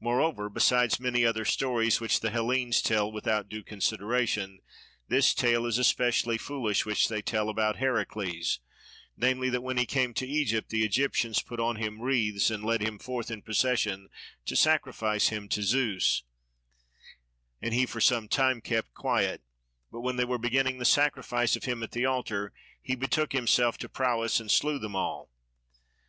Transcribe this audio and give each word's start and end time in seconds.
Moreover, 0.00 0.50
besides 0.50 0.98
many 0.98 1.24
other 1.24 1.44
stories 1.44 2.00
which 2.00 2.18
the 2.18 2.30
Hellenes 2.32 2.82
tell 2.82 3.12
without 3.12 3.48
due 3.48 3.62
consideration, 3.62 4.58
this 5.06 5.32
tale 5.32 5.64
is 5.64 5.78
especially 5.78 6.38
foolish 6.38 6.84
which 6.84 7.06
they 7.06 7.22
tell 7.22 7.48
about 7.48 7.76
Heracles, 7.76 8.58
namely 9.16 9.48
that 9.50 9.60
when 9.60 9.76
he 9.76 9.86
came 9.86 10.12
to 10.14 10.26
Egypt, 10.26 10.70
the 10.70 10.82
Egyptians 10.84 11.40
put 11.40 11.60
on 11.60 11.76
him 11.76 12.00
wreaths 12.00 12.50
and 12.50 12.64
led 12.64 12.80
him 12.80 12.98
forth 12.98 13.30
in 13.30 13.42
procession 13.42 14.08
to 14.44 14.56
sacrifice 14.56 15.28
him 15.28 15.48
to 15.50 15.62
Zeus; 15.62 16.24
and 17.62 17.72
he 17.72 17.86
for 17.86 18.00
some 18.00 18.26
time 18.26 18.60
kept 18.60 18.92
quiet, 18.92 19.40
but 19.92 20.00
when 20.00 20.16
they 20.16 20.24
were 20.24 20.36
beginning 20.36 20.78
the 20.78 20.84
sacrifice 20.84 21.54
of 21.54 21.62
him 21.62 21.80
at 21.84 21.92
the 21.92 22.04
altar, 22.04 22.52
he 22.82 22.96
betook 22.96 23.32
himself 23.32 23.78
to 23.78 23.88
prowess 23.88 24.40
and 24.40 24.50
slew 24.50 24.80
them 24.80 24.96
all. 24.96 25.30